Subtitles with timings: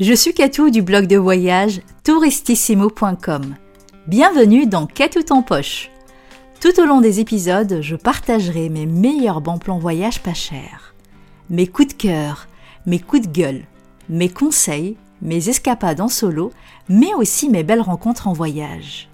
[0.00, 3.56] Je suis Katou du blog de voyage touristissimo.com.
[4.06, 5.90] Bienvenue dans Katou en poche.
[6.60, 10.94] Tout au long des épisodes, je partagerai mes meilleurs bons plans voyage pas chers,
[11.50, 12.46] mes coups de cœur,
[12.86, 13.64] mes coups de gueule,
[14.08, 16.52] mes conseils, mes escapades en solo,
[16.88, 19.08] mais aussi mes belles rencontres en voyage.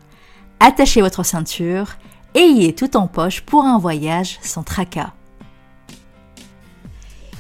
[0.61, 1.95] Attachez votre ceinture,
[2.35, 5.15] ayez tout en poche pour un voyage sans tracas.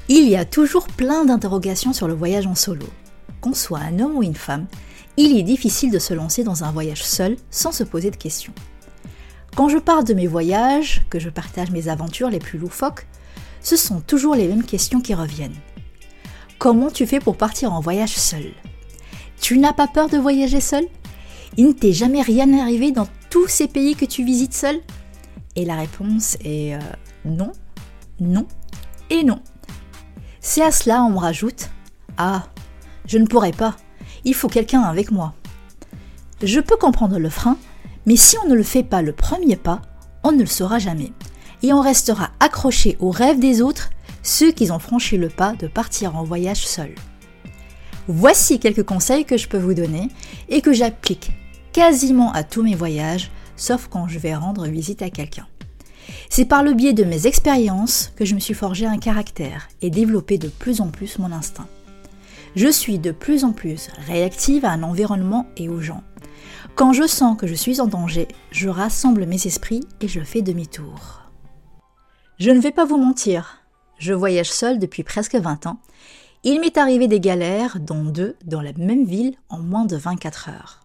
[0.08, 2.86] Il y a toujours plein d'interrogations sur le voyage en solo
[3.44, 4.66] qu'on soit un homme ou une femme,
[5.18, 8.54] il est difficile de se lancer dans un voyage seul sans se poser de questions.
[9.54, 13.06] Quand je parle de mes voyages, que je partage mes aventures les plus loufoques,
[13.60, 15.60] ce sont toujours les mêmes questions qui reviennent.
[16.58, 18.46] Comment tu fais pour partir en voyage seul?
[19.42, 20.86] Tu n'as pas peur de voyager seul?
[21.58, 24.80] Il ne t'est jamais rien arrivé dans tous ces pays que tu visites seul?
[25.54, 26.78] Et la réponse est euh,
[27.26, 27.52] non,
[28.20, 28.46] non
[29.10, 29.40] et non.
[30.40, 31.68] C'est à cela on me rajoute
[32.16, 32.46] Ah,
[33.06, 33.76] je ne pourrai pas.
[34.24, 35.34] Il faut quelqu'un avec moi.
[36.42, 37.56] Je peux comprendre le frein,
[38.06, 39.82] mais si on ne le fait pas le premier pas,
[40.22, 41.12] on ne le saura jamais.
[41.62, 43.90] Et on restera accroché aux rêves des autres,
[44.22, 46.94] ceux qui ont franchi le pas de partir en voyage seul.
[48.08, 50.08] Voici quelques conseils que je peux vous donner
[50.48, 51.30] et que j'applique
[51.72, 55.46] quasiment à tous mes voyages, sauf quand je vais rendre visite à quelqu'un.
[56.28, 59.90] C'est par le biais de mes expériences que je me suis forgé un caractère et
[59.90, 61.68] développé de plus en plus mon instinct
[62.56, 66.02] je suis de plus en plus réactive à un environnement et aux gens.
[66.76, 70.42] Quand je sens que je suis en danger, je rassemble mes esprits et je fais
[70.42, 71.22] demi-tour.
[72.38, 73.64] Je ne vais pas vous mentir,
[73.98, 75.78] je voyage seul depuis presque 20 ans.
[76.42, 80.48] Il m'est arrivé des galères, dont deux dans la même ville en moins de 24
[80.50, 80.80] heures.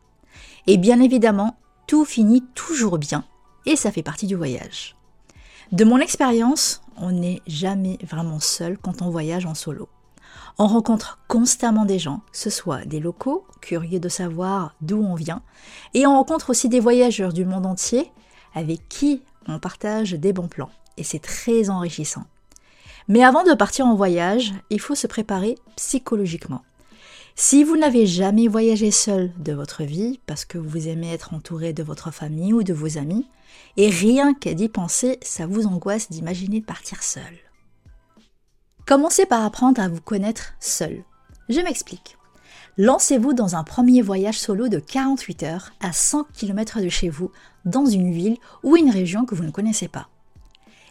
[0.68, 3.26] Et bien évidemment, tout finit toujours bien,
[3.66, 4.96] et ça fait partie du voyage.
[5.72, 9.90] De mon expérience, on n'est jamais vraiment seul quand on voyage en solo.
[10.58, 15.42] On rencontre constamment des gens, ce soit des locaux, curieux de savoir d'où on vient,
[15.94, 18.12] et on rencontre aussi des voyageurs du monde entier
[18.54, 20.72] avec qui on partage des bons plans.
[20.98, 22.26] Et c'est très enrichissant.
[23.08, 26.62] Mais avant de partir en voyage, il faut se préparer psychologiquement.
[27.36, 31.72] Si vous n'avez jamais voyagé seul de votre vie, parce que vous aimez être entouré
[31.72, 33.26] de votre famille ou de vos amis,
[33.78, 37.49] et rien qu'à d'y penser, ça vous angoisse d'imaginer de partir seul.
[38.90, 41.04] Commencez par apprendre à vous connaître seul.
[41.48, 42.18] Je m'explique.
[42.76, 47.32] Lancez-vous dans un premier voyage solo de 48 heures à 100 km de chez vous,
[47.66, 50.10] dans une ville ou une région que vous ne connaissez pas.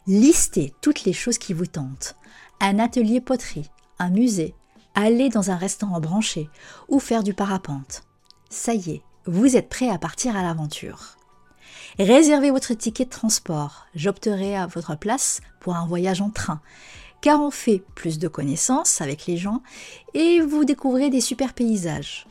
[0.07, 2.15] Listez toutes les choses qui vous tentent.
[2.61, 4.55] Un atelier poterie, un musée,
[4.95, 6.49] aller dans un restaurant branché
[6.87, 8.05] ou faire du parapente.
[8.49, 11.17] Ça y est, vous êtes prêt à partir à l'aventure.
[11.99, 13.87] Réservez votre ticket de transport.
[13.97, 16.61] J'opterai à votre place pour un voyage en train
[17.21, 19.63] car on fait plus de connaissances avec les gens
[20.15, 22.27] et vous découvrez des super paysages.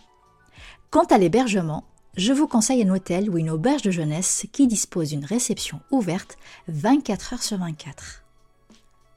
[0.90, 1.84] Quant à l'hébergement,
[2.16, 6.38] je vous conseille un hôtel ou une auberge de jeunesse qui dispose d'une réception ouverte
[6.68, 8.24] 24 heures sur 24.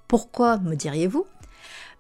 [0.07, 1.25] Pourquoi, me diriez-vous?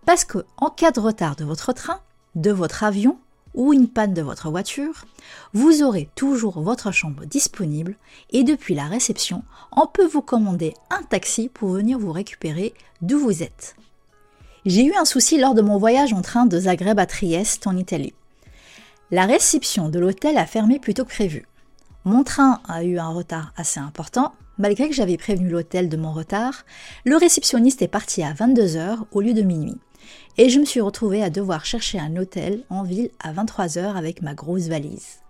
[0.04, 2.00] Parce que en cas de retard de votre train,
[2.34, 3.18] de votre avion
[3.54, 5.04] ou une panne de votre voiture,
[5.52, 7.96] vous aurez toujours votre chambre disponible
[8.30, 13.18] et depuis la réception, on peut vous commander un taxi pour venir vous récupérer d'où
[13.18, 13.76] vous êtes.
[14.66, 17.76] J'ai eu un souci lors de mon voyage en train de Zagreb à Trieste en
[17.76, 18.14] Italie.
[19.10, 21.46] La réception de l'hôtel a fermé plus tôt que prévu.
[22.04, 24.32] Mon train a eu un retard assez important.
[24.58, 26.64] Malgré que j'avais prévenu l'hôtel de mon retard,
[27.04, 29.80] le réceptionniste est parti à 22h au lieu de minuit
[30.38, 34.22] et je me suis retrouvée à devoir chercher un hôtel en ville à 23h avec
[34.22, 35.20] ma grosse valise.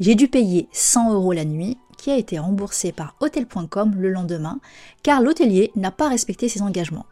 [0.00, 4.58] J'ai dû payer 100 euros la nuit, qui a été remboursé par hotel.com le lendemain,
[5.02, 7.06] car l'hôtelier n'a pas respecté ses engagements.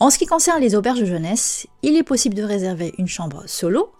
[0.00, 3.44] En ce qui concerne les auberges de jeunesse, il est possible de réserver une chambre
[3.46, 3.92] solo,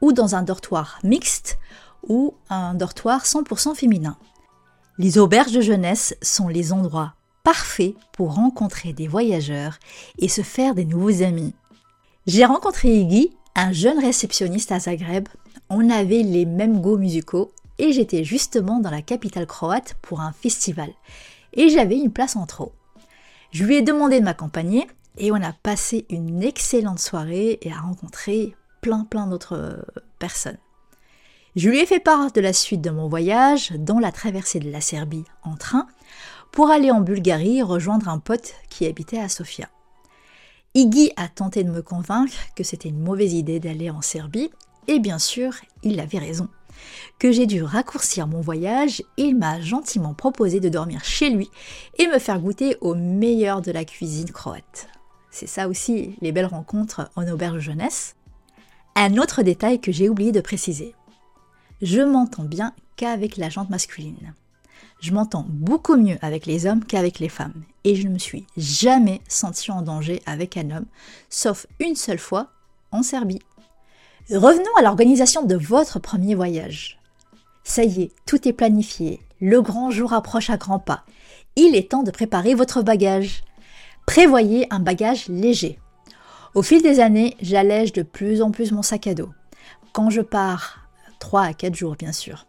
[0.00, 1.58] ou dans un dortoir mixte,
[2.06, 4.16] ou un dortoir 100% féminin.
[4.98, 7.14] Les auberges de jeunesse sont les endroits
[7.44, 9.78] parfaits pour rencontrer des voyageurs
[10.18, 11.54] et se faire des nouveaux amis.
[12.28, 15.28] J'ai rencontré Iggy, un jeune réceptionniste à Zagreb.
[15.70, 20.32] On avait les mêmes goûts musicaux et j'étais justement dans la capitale croate pour un
[20.32, 20.90] festival.
[21.54, 22.72] Et j'avais une place en trop.
[23.50, 24.86] Je lui ai demandé de m'accompagner
[25.16, 30.58] et on a passé une excellente soirée et a rencontré plein plein d'autres euh, personnes.
[31.56, 34.70] Je lui ai fait part de la suite de mon voyage, dont la traversée de
[34.70, 35.86] la Serbie en train,
[36.52, 39.70] pour aller en Bulgarie rejoindre un pote qui habitait à Sofia.
[40.74, 44.50] Iggy a tenté de me convaincre que c'était une mauvaise idée d'aller en Serbie,
[44.86, 46.48] et bien sûr, il avait raison.
[47.18, 51.50] Que j'ai dû raccourcir mon voyage, il m'a gentiment proposé de dormir chez lui
[51.98, 54.88] et me faire goûter au meilleur de la cuisine croate.
[55.30, 58.14] C'est ça aussi les belles rencontres en auberge jeunesse.
[58.94, 60.94] Un autre détail que j'ai oublié de préciser.
[61.82, 64.34] Je m'entends bien qu'avec la jante masculine.
[65.00, 67.62] Je m'entends beaucoup mieux avec les hommes qu'avec les femmes.
[67.84, 70.86] Et je ne me suis jamais sentie en danger avec un homme,
[71.30, 72.48] sauf une seule fois
[72.90, 73.42] en Serbie.
[74.30, 76.98] Revenons à l'organisation de votre premier voyage.
[77.62, 79.20] Ça y est, tout est planifié.
[79.40, 81.04] Le grand jour approche à grands pas.
[81.54, 83.44] Il est temps de préparer votre bagage.
[84.04, 85.78] Prévoyez un bagage léger.
[86.54, 89.30] Au fil des années, j'allège de plus en plus mon sac à dos.
[89.92, 90.88] Quand je pars,
[91.20, 92.47] 3 à 4 jours bien sûr.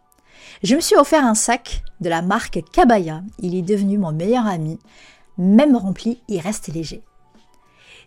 [0.62, 3.22] Je me suis offert un sac de la marque Kabaya.
[3.38, 4.78] Il est devenu mon meilleur ami.
[5.38, 7.02] Même rempli, il reste léger.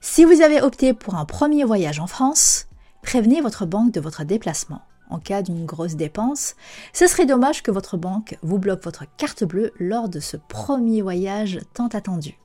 [0.02, 2.68] Si vous avez opté pour un premier voyage en France,
[3.02, 4.82] prévenez votre banque de votre déplacement.
[5.10, 6.56] En cas d'une grosse dépense,
[6.92, 11.02] ce serait dommage que votre banque vous bloque votre carte bleue lors de ce premier
[11.02, 12.38] voyage tant attendu.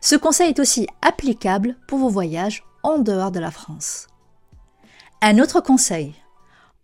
[0.00, 4.08] Ce conseil est aussi applicable pour vos voyages en dehors de la France.
[5.22, 6.14] Un autre conseil,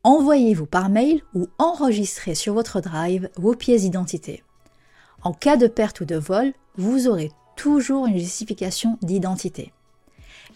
[0.02, 4.43] envoyez-vous par mail ou enregistrez sur votre drive vos pièces d'identité.
[5.23, 9.73] En cas de perte ou de vol, vous aurez toujours une justification d'identité.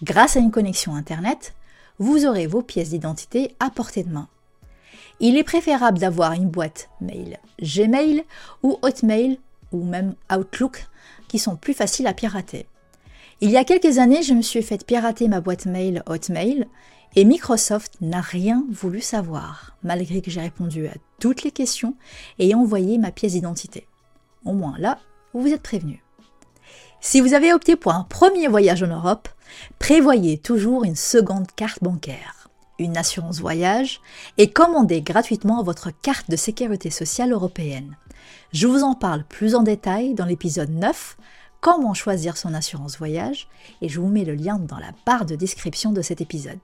[0.03, 1.55] Grâce à une connexion Internet,
[1.99, 4.29] vous aurez vos pièces d'identité à portée de main.
[5.21, 8.25] Il est préférable d'avoir une boîte mail Gmail
[8.63, 9.39] ou Hotmail
[9.71, 10.87] ou même Outlook
[11.29, 12.67] qui sont plus faciles à pirater.
[13.41, 16.67] Il y a quelques années, je me suis fait pirater ma boîte mail Hotmail
[17.17, 21.95] et Microsoft n'a rien voulu savoir, malgré que j'ai répondu à toutes les questions
[22.39, 23.87] et envoyé ma pièce d'identité.
[24.45, 24.99] Au moins là,
[25.33, 26.03] vous êtes prévenu.
[27.01, 29.29] Si vous avez opté pour un premier voyage en Europe,
[29.79, 34.01] prévoyez toujours une seconde carte bancaire, une assurance voyage
[34.39, 37.97] et commandez gratuitement votre carte de sécurité sociale européenne.
[38.53, 41.17] Je vous en parle plus en détail dans l'épisode 9,
[41.61, 43.49] Comment choisir son assurance voyage,
[43.81, 46.59] et je vous mets le lien dans la barre de description de cet épisode.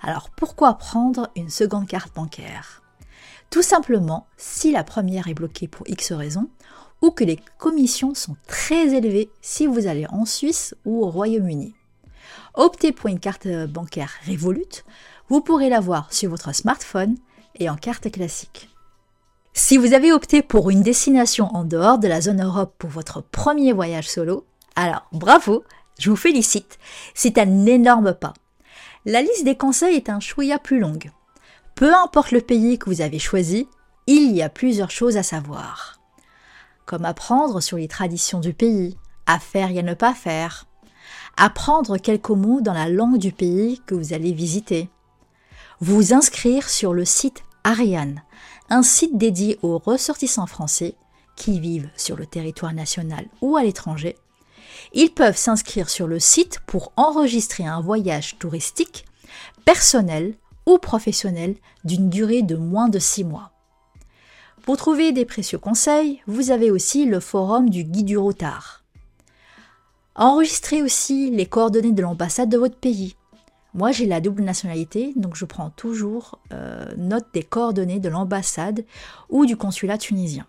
[0.00, 2.82] Alors pourquoi prendre une seconde carte bancaire?
[3.50, 6.48] Tout simplement si la première est bloquée pour X raisons
[7.00, 11.74] ou que les commissions sont très élevées si vous allez en Suisse ou au Royaume-Uni.
[12.54, 14.84] Optez pour une carte bancaire Revolut,
[15.28, 17.16] vous pourrez l'avoir sur votre smartphone
[17.58, 18.68] et en carte classique.
[19.54, 23.22] Si vous avez opté pour une destination en dehors de la zone Europe pour votre
[23.22, 24.46] premier voyage solo,
[24.76, 25.64] alors bravo,
[25.98, 26.78] je vous félicite,
[27.14, 28.34] c'est un énorme pas.
[29.04, 31.10] La liste des conseils est un chouïa plus longue.
[31.74, 33.68] Peu importe le pays que vous avez choisi,
[34.06, 36.00] il y a plusieurs choses à savoir.
[36.86, 38.96] Comme apprendre sur les traditions du pays,
[39.26, 40.66] à faire et à ne pas faire,
[41.36, 44.88] apprendre quelques mots dans la langue du pays que vous allez visiter,
[45.80, 48.22] vous inscrire sur le site Ariane,
[48.70, 50.96] un site dédié aux ressortissants français
[51.36, 54.16] qui vivent sur le territoire national ou à l'étranger.
[54.92, 59.04] Ils peuvent s'inscrire sur le site pour enregistrer un voyage touristique,
[59.64, 60.34] personnel
[60.66, 63.52] ou professionnel d'une durée de moins de 6 mois.
[64.62, 68.84] Pour trouver des précieux conseils, vous avez aussi le forum du guide du routard.
[70.14, 73.14] Enregistrez aussi les coordonnées de l'ambassade de votre pays
[73.74, 78.84] moi, j'ai la double nationalité, donc je prends toujours euh, note des coordonnées de l'ambassade
[79.28, 80.46] ou du consulat tunisien.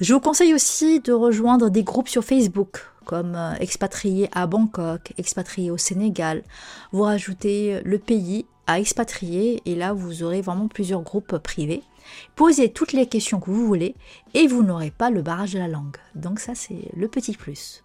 [0.00, 5.12] Je vous conseille aussi de rejoindre des groupes sur Facebook, comme euh, expatriés à Bangkok,
[5.18, 6.42] expatriés au Sénégal.
[6.92, 11.82] Vous rajoutez le pays à expatrier et là, vous aurez vraiment plusieurs groupes privés.
[12.36, 13.94] Posez toutes les questions que vous voulez
[14.34, 15.96] et vous n'aurez pas le barrage de la langue.
[16.14, 17.84] Donc ça, c'est le petit plus.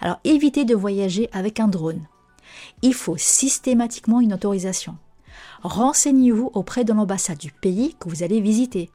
[0.00, 2.06] Alors évitez de voyager avec un drone
[2.82, 4.96] il faut systématiquement une autorisation.
[5.62, 8.90] Renseignez-vous auprès de l'ambassade du pays que vous allez visiter.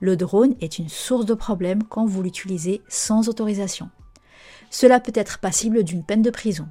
[0.00, 3.90] Le drone est une source de problème quand vous l'utilisez sans autorisation.
[4.72, 6.66] Cela peut être passible d'une peine de prison.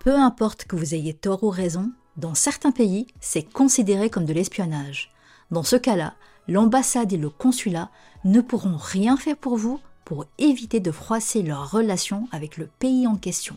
[0.00, 4.34] Peu importe que vous ayez tort ou raison, dans certains pays, c'est considéré comme de
[4.34, 5.10] l'espionnage.
[5.50, 6.12] Dans ce cas-là,
[6.46, 7.88] l'ambassade et le consulat
[8.24, 13.06] ne pourront rien faire pour vous pour éviter de froisser leurs relations avec le pays
[13.06, 13.56] en question.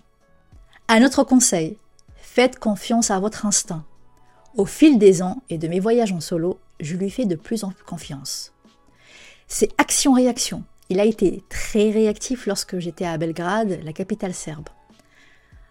[0.87, 1.77] Un autre conseil,
[2.15, 3.83] faites confiance à votre instinct.
[4.55, 7.65] Au fil des ans et de mes voyages en solo, je lui fais de plus
[7.65, 8.53] en plus confiance.
[9.47, 10.63] C'est action-réaction.
[10.89, 14.69] Il a été très réactif lorsque j'étais à Belgrade, la capitale serbe.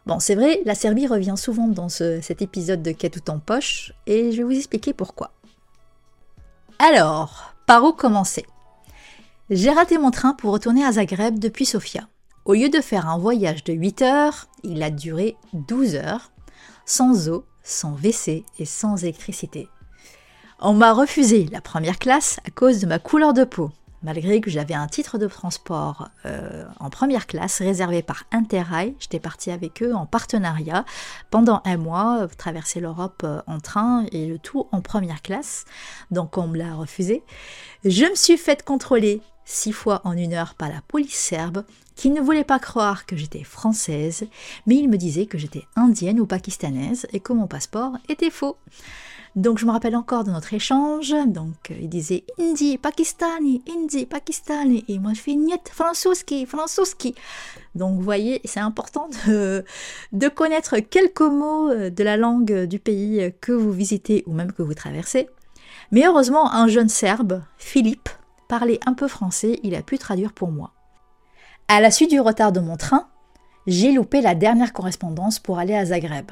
[0.07, 3.93] Bon, c'est vrai, la Serbie revient souvent dans cet épisode de Quai tout en poche,
[4.07, 5.31] et je vais vous expliquer pourquoi.
[6.79, 8.45] Alors, par où commencer?
[9.51, 12.09] J'ai raté mon train pour retourner à Zagreb depuis Sofia.
[12.45, 16.33] Au lieu de faire un voyage de 8 heures, il a duré 12 heures,
[16.85, 19.69] sans eau, sans WC et sans électricité.
[20.61, 23.71] On m'a refusé la première classe à cause de ma couleur de peau.
[24.05, 28.95] Malgré que j'avais un titre de transport euh, en première classe réservé par Interrail.
[29.01, 30.85] J'étais partie avec eux en partenariat
[31.31, 35.65] pendant un mois, euh, traverser l'Europe euh, en train et le tout en première classe.
[36.11, 37.25] Donc on me l'a refusé.
[37.85, 41.65] Je me suis faite contrôler six fois en une heure par la police serbe
[41.97, 44.27] qui ne voulait pas croire que j'étais française,
[44.67, 48.57] mais il me disait que j'étais indienne ou pakistanaise et que mon passeport était faux.
[49.37, 51.15] Donc je me rappelle encore de notre échange.
[51.27, 54.85] Donc il disait Indi, Pakistani, Indi, Pakistani.
[54.89, 57.15] Et moi je fais Niet, Fransouski, Fransouski.
[57.75, 59.65] Donc vous voyez, c'est important de,
[60.13, 64.63] de connaître quelques mots de la langue du pays que vous visitez ou même que
[64.63, 65.29] vous traversez.
[65.91, 68.09] Mais heureusement, un jeune Serbe, Philippe,
[68.49, 70.73] parlait un peu français, il a pu traduire pour moi.
[71.69, 73.09] À la suite du retard de mon train,
[73.67, 76.31] j'ai loupé la dernière correspondance pour aller à Zagreb.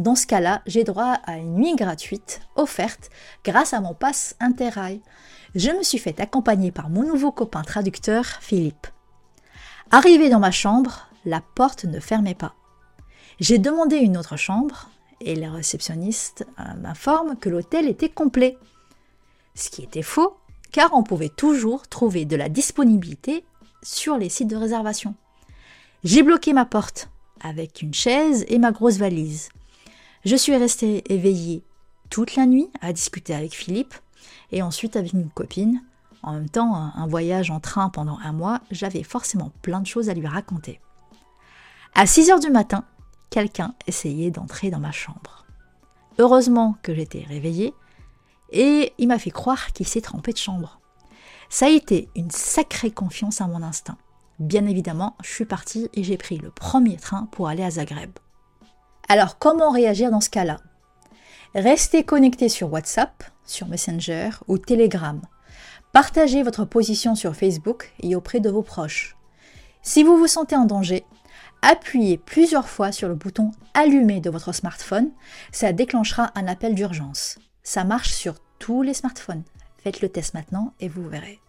[0.00, 3.10] Dans ce cas-là, j'ai droit à une nuit gratuite offerte
[3.44, 5.02] grâce à mon passe Interrail.
[5.54, 8.86] Je me suis fait accompagner par mon nouveau copain traducteur, Philippe.
[9.90, 12.54] Arrivé dans ma chambre, la porte ne fermait pas.
[13.40, 14.88] J'ai demandé une autre chambre
[15.20, 18.56] et la réceptionniste euh, m'informe que l'hôtel était complet.
[19.54, 20.34] Ce qui était faux,
[20.72, 23.44] car on pouvait toujours trouver de la disponibilité
[23.82, 25.14] sur les sites de réservation.
[26.04, 27.10] J'ai bloqué ma porte
[27.42, 29.50] avec une chaise et ma grosse valise.
[30.24, 31.62] Je suis restée éveillée
[32.10, 33.94] toute la nuit à discuter avec Philippe
[34.52, 35.82] et ensuite avec une copine.
[36.22, 40.10] En même temps, un voyage en train pendant un mois, j'avais forcément plein de choses
[40.10, 40.78] à lui raconter.
[41.94, 42.84] À 6 heures du matin,
[43.30, 45.46] quelqu'un essayait d'entrer dans ma chambre.
[46.18, 47.72] Heureusement que j'étais réveillée
[48.50, 50.80] et il m'a fait croire qu'il s'est trompé de chambre.
[51.48, 53.96] Ça a été une sacrée confiance à mon instinct.
[54.38, 58.10] Bien évidemment, je suis partie et j'ai pris le premier train pour aller à Zagreb.
[59.10, 60.58] Alors comment réagir dans ce cas-là?
[61.56, 65.20] Restez connecté sur WhatsApp, sur Messenger ou Telegram.
[65.92, 69.16] Partagez votre position sur Facebook et auprès de vos proches.
[69.82, 71.04] Si vous vous sentez en danger,
[71.60, 75.10] appuyez plusieurs fois sur le bouton Allumer de votre smartphone,
[75.50, 77.40] ça déclenchera un appel d'urgence.
[77.64, 79.42] Ça marche sur tous les smartphones.
[79.82, 81.40] Faites le test maintenant et vous verrez.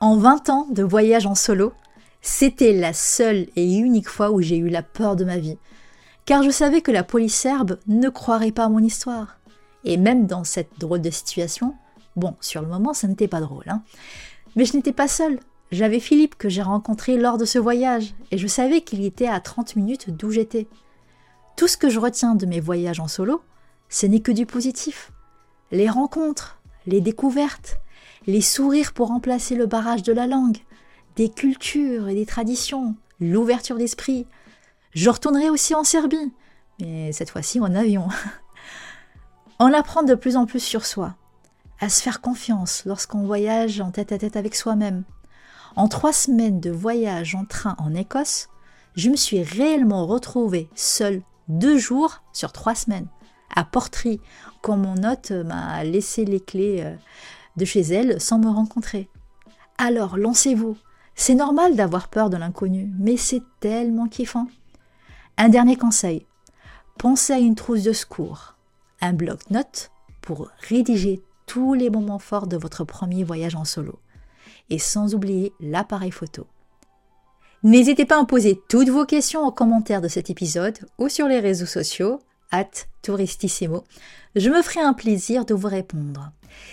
[0.00, 1.72] En 20 ans de voyage en solo,
[2.20, 5.56] c'était la seule et unique fois où j'ai eu la peur de ma vie
[6.30, 9.40] car je savais que la police serbe ne croirait pas à mon histoire.
[9.82, 11.74] Et même dans cette drôle de situation,
[12.14, 13.82] bon, sur le moment, ça n'était pas drôle, hein,
[14.54, 15.40] mais je n'étais pas seule.
[15.72, 19.40] J'avais Philippe que j'ai rencontré lors de ce voyage, et je savais qu'il était à
[19.40, 20.68] 30 minutes d'où j'étais.
[21.56, 23.42] Tout ce que je retiens de mes voyages en solo,
[23.88, 25.10] ce n'est que du positif.
[25.72, 27.80] Les rencontres, les découvertes,
[28.28, 30.58] les sourires pour remplacer le barrage de la langue,
[31.16, 34.28] des cultures et des traditions, l'ouverture d'esprit,
[34.92, 36.32] je retournerai aussi en Serbie,
[36.80, 38.08] mais cette fois-ci en avion.
[39.58, 41.14] On apprend de plus en plus sur soi,
[41.80, 45.04] à se faire confiance lorsqu'on voyage en tête à tête avec soi-même.
[45.76, 48.48] En trois semaines de voyage en train en Écosse,
[48.96, 53.08] je me suis réellement retrouvée seule deux jours sur trois semaines
[53.54, 54.20] à Portree,
[54.62, 56.94] quand mon hôte m'a laissé les clés euh,
[57.56, 59.08] de chez elle sans me rencontrer.
[59.78, 60.76] Alors lancez-vous.
[61.14, 64.46] C'est normal d'avoir peur de l'inconnu, mais c'est tellement kiffant.
[65.42, 66.26] Un dernier conseil,
[66.98, 68.56] pensez à une trousse de secours,
[69.00, 74.00] un bloc-notes pour rédiger tous les moments forts de votre premier voyage en solo,
[74.68, 76.46] et sans oublier l'appareil photo.
[77.62, 81.40] N'hésitez pas à poser toutes vos questions en commentaire de cet épisode ou sur les
[81.40, 82.20] réseaux sociaux,
[82.50, 82.68] at
[83.00, 83.84] Touristissimo.
[84.36, 86.32] Je me ferai un plaisir de vous répondre.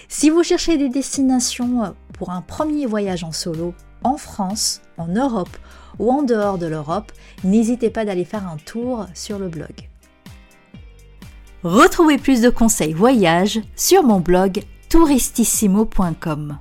[0.10, 5.56] Si vous cherchez des destinations pour un premier voyage en solo en France, en Europe
[6.00, 7.12] ou en dehors de l'Europe,
[7.44, 9.90] n'hésitez pas d'aller faire un tour sur le blog.
[11.64, 16.58] Retrouvez plus de conseils voyage sur mon blog touristissimo.com.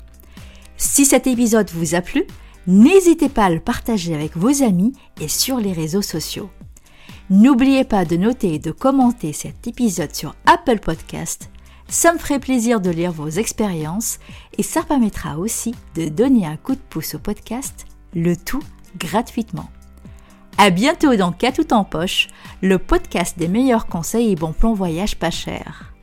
[0.76, 2.24] Si cet épisode vous a plu,
[2.66, 6.50] n'hésitez pas à le partager avec vos amis et sur les réseaux sociaux.
[7.30, 11.50] N'oubliez pas de noter et de commenter cet épisode sur Apple Podcast.
[11.88, 14.18] Ça me ferait plaisir de lire vos expériences
[14.58, 18.62] et ça permettra aussi de donner un coup de pouce au podcast, le tout
[18.98, 19.70] gratuitement.
[20.58, 22.28] À bientôt dans Cas tout en poche,
[22.62, 25.95] le podcast des meilleurs conseils et bons plans voyage pas cher.